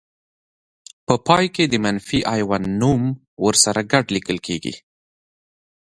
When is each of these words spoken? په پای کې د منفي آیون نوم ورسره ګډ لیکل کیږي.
په 1.05 1.13
پای 1.27 1.45
کې 1.55 1.63
د 1.67 1.73
منفي 1.83 2.19
آیون 2.33 2.63
نوم 2.81 3.01
ورسره 3.45 3.81
ګډ 3.91 4.05
لیکل 4.15 4.37
کیږي. 4.47 4.73